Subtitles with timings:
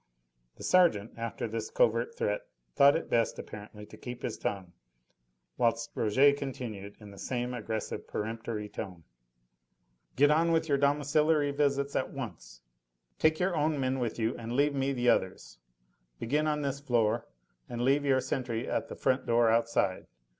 [0.55, 2.41] The sergeant, after this covert threat,
[2.75, 4.73] thought it best, apparently, to keep his tongue,
[5.59, 9.03] whilst Rouget continued, in the same aggressive, peremptory tone:
[10.15, 12.63] "Get on with your domiciliary visits at once.
[13.19, 15.59] Take your own men with you, and leave me the others.
[16.17, 17.27] Begin on this floor,
[17.69, 20.07] and leave your sentry at the front door outside.